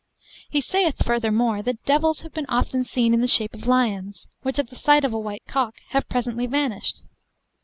He 0.49 0.61
saith, 0.61 1.05
furthermore, 1.05 1.61
that 1.61 1.85
devils 1.85 2.21
have 2.21 2.33
been 2.33 2.47
often 2.49 2.83
seen 2.83 3.13
in 3.13 3.21
the 3.21 3.27
shape 3.27 3.53
of 3.53 3.67
lions, 3.67 4.25
which 4.41 4.57
at 4.57 4.71
the 4.71 4.75
sight 4.75 5.05
of 5.05 5.13
a 5.13 5.19
white 5.19 5.45
cock 5.47 5.75
have 5.89 6.09
presently 6.09 6.47
vanished. 6.47 7.03